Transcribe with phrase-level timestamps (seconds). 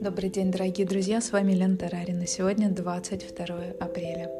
[0.00, 2.26] Добрый день, дорогие друзья, с вами Лена Тарарина.
[2.26, 4.30] Сегодня 22 апреля.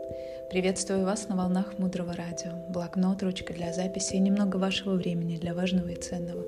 [0.51, 2.53] Приветствую вас на волнах Мудрого Радио.
[2.71, 6.43] Блокнот, ручка для записи и немного вашего времени для важного и ценного.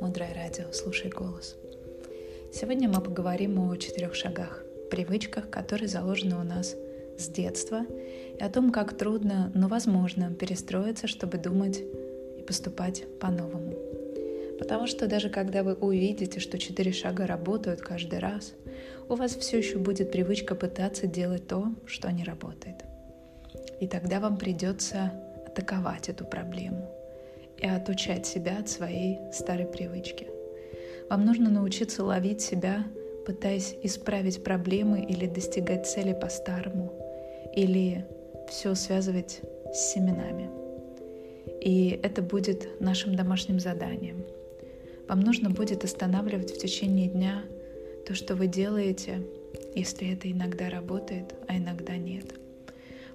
[0.00, 1.56] Мудрое Радио, слушай голос.
[2.54, 6.74] Сегодня мы поговорим о четырех шагах, привычках, которые заложены у нас
[7.18, 7.84] с детства,
[8.38, 11.82] и о том, как трудно, но возможно перестроиться, чтобы думать
[12.38, 13.74] и поступать по-новому.
[14.58, 18.54] Потому что даже когда вы увидите, что четыре шага работают каждый раз,
[19.08, 22.84] у вас все еще будет привычка пытаться делать то, что не работает.
[23.80, 25.12] И тогда вам придется
[25.46, 26.88] атаковать эту проблему
[27.58, 30.28] и отучать себя от своей старой привычки.
[31.10, 32.84] Вам нужно научиться ловить себя,
[33.26, 36.92] пытаясь исправить проблемы или достигать цели по-старому,
[37.54, 38.06] или
[38.48, 39.40] все связывать
[39.72, 40.50] с семенами.
[41.60, 44.24] И это будет нашим домашним заданием–
[45.08, 47.42] вам нужно будет останавливать в течение дня
[48.06, 49.22] то, что вы делаете,
[49.74, 52.34] если это иногда работает, а иногда нет.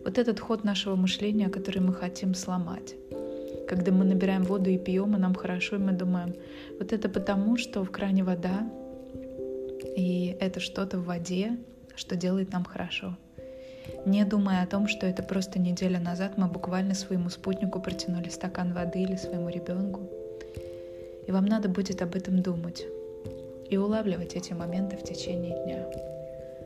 [0.03, 2.95] Вот этот ход нашего мышления, который мы хотим сломать.
[3.67, 6.33] Когда мы набираем воду и пьем, и нам хорошо, и мы думаем,
[6.79, 8.67] вот это потому, что в кране вода,
[9.95, 11.57] и это что-то в воде,
[11.95, 13.17] что делает нам хорошо.
[14.05, 18.73] Не думая о том, что это просто неделя назад мы буквально своему спутнику протянули стакан
[18.73, 20.09] воды или своему ребенку,
[21.29, 22.87] и вам надо будет об этом думать
[23.69, 25.87] и улавливать эти моменты в течение дня.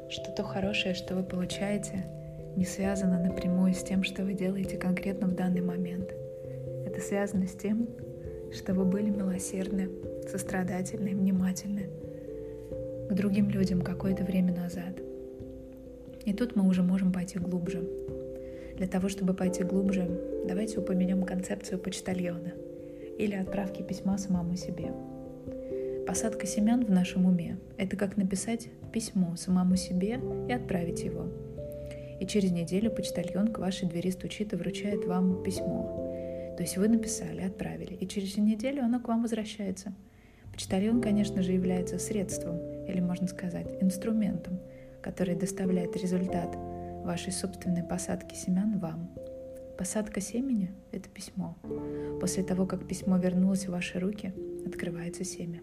[0.09, 2.05] Что то хорошее, что вы получаете,
[2.55, 6.13] не связано напрямую с тем, что вы делаете конкретно в данный момент.
[6.85, 7.89] Это связано с тем,
[8.53, 9.89] что вы были милосердны,
[10.31, 11.89] сострадательны, внимательны
[13.09, 14.97] к другим людям какое-то время назад.
[16.23, 17.83] И тут мы уже можем пойти глубже.
[18.77, 20.07] Для того, чтобы пойти глубже,
[20.47, 22.53] давайте упомянем концепцию почтальона–
[23.17, 24.91] или отправки письма самому себе.
[26.07, 31.27] Посадка семян в нашем уме– это как написать письмо самому себе и отправить его.
[32.19, 36.53] И через неделю почтальон к вашей двери стучит и вручает вам письмо.
[36.57, 39.93] То есть вы написали, отправили, и через неделю оно к вам возвращается.
[40.51, 44.59] Почтальон, конечно же, является средством, или можно сказать, инструментом,
[45.01, 46.55] который доставляет результат
[47.03, 49.09] вашей собственной посадки семян вам–
[49.77, 51.57] Посадка семени– это письмо.
[52.21, 54.31] После того, как письмо вернулось в ваши руки,
[54.67, 55.61] открывается семя.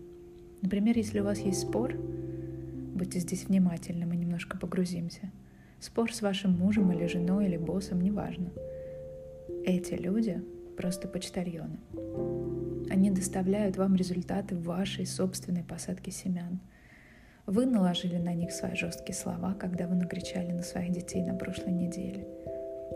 [0.62, 5.30] Например, если у вас есть спор, будьте здесь внимательны, мы немножко погрузимся.
[5.78, 8.50] Спор с вашим мужем или женой или боссом, неважно.
[9.64, 10.42] Эти люди
[10.76, 11.78] просто почтальоны.
[12.90, 16.58] Они доставляют вам результаты вашей собственной посадки семян.
[17.46, 21.72] Вы наложили на них свои жесткие слова, когда вы накричали на своих детей на прошлой
[21.72, 22.26] неделе–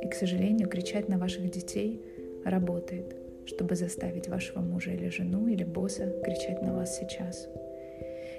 [0.03, 2.01] и, к сожалению, кричать на ваших детей
[2.45, 3.17] работает,
[3.47, 7.49] чтобы заставить вашего мужа или жену или босса кричать на вас сейчас.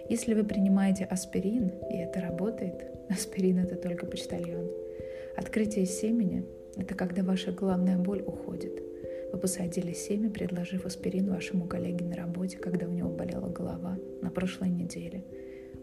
[0.09, 4.69] Если вы принимаете аспирин, и это работает, аспирин это только почтальон.
[5.35, 6.45] Открытие семени–
[6.77, 8.81] это когда ваша главная боль уходит.
[9.33, 14.29] Вы посадили семя, предложив аспирин вашему коллеге на работе, когда у него болела голова на
[14.29, 15.23] прошлой неделе.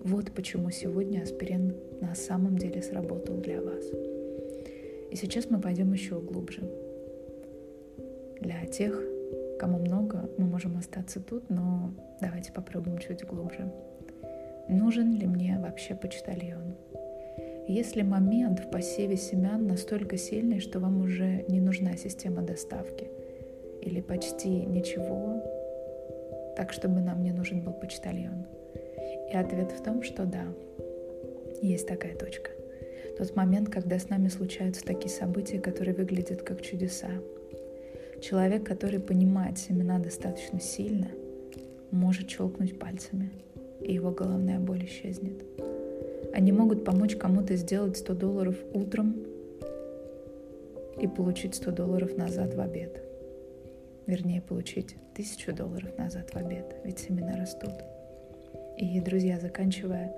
[0.05, 3.85] Вот почему сегодня аспирин на самом деле сработал для вас.
[5.13, 6.63] И сейчас мы пойдем еще глубже.
[8.41, 8.99] Для тех,
[9.59, 11.93] кому много, мы можем остаться тут, но
[12.23, 13.71] давайте попробуем чуть глубже.
[14.71, 16.77] Нужен ли мне вообще почтальон?
[17.69, 23.11] Если момент в посеве семян настолько сильный, что вам уже не нужна система доставки,
[23.83, 25.43] или почти ничего,
[26.57, 28.47] так чтобы нам не нужен был почтальон?
[29.31, 30.47] И ответ в том, что да,
[31.61, 32.51] есть такая точка
[33.23, 37.09] тот момент, когда с нами случаются такие события, которые выглядят как чудеса.
[38.21, 41.07] Человек, который понимает семена достаточно сильно,
[41.93, 43.31] может щелкнуть пальцами,
[43.81, 45.45] и его головная боль исчезнет.
[46.35, 49.15] Они могут помочь кому-то сделать 100 долларов утром
[51.01, 53.05] и получить 100 долларов назад в обед.
[54.07, 57.75] Вернее, получить 1000 долларов назад в обед, ведь семена растут.
[58.79, 60.13] И, друзья, заканчивая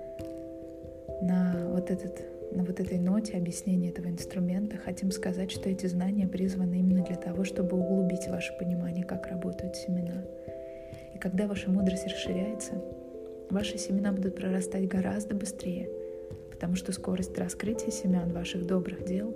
[1.21, 6.25] на вот этот на вот этой ноте объяснения этого инструмента хотим сказать, что эти знания
[6.25, 10.23] призваны именно для того, чтобы углубить ваше понимание, как работают семена.
[11.13, 12.81] И когда ваша мудрость расширяется,
[13.49, 15.89] ваши семена будут прорастать гораздо быстрее,
[16.49, 19.35] потому что скорость раскрытия семян ваших добрых дел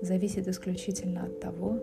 [0.00, 1.80] зависит исключительно от того,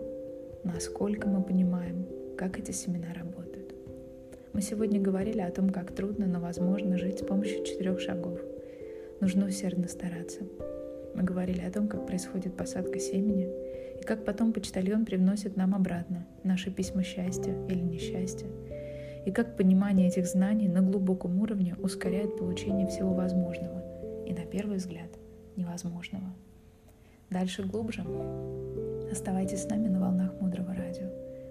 [0.64, 2.06] насколько мы понимаем,
[2.38, 3.74] как эти семена работают.
[4.54, 8.40] Мы сегодня говорили о том, как трудно, но возможно жить с помощью четырех шагов–
[9.22, 10.40] нужно усердно стараться.
[11.14, 13.48] Мы говорили о том, как происходит посадка семени,
[14.00, 18.48] и как потом почтальон привносит нам обратно наши письма счастья или несчастья,
[19.24, 23.80] и как понимание этих знаний на глубоком уровне ускоряет получение всего возможного,
[24.26, 25.10] и, на первый взгляд,
[25.54, 26.34] невозможного.
[27.30, 28.04] Дальше глубже.
[29.10, 31.06] Оставайтесь с нами на волнах Мудрого Радио.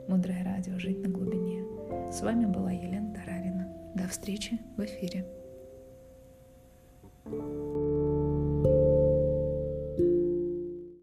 [0.10, 0.78] Мудрое Радио.
[0.78, 1.64] Жить на глубине.
[2.12, 3.68] С вами была Елена Тарарина.
[3.96, 5.26] До встречи в эфире.